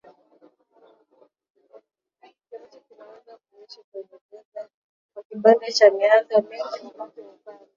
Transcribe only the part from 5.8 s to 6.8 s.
miaka mingi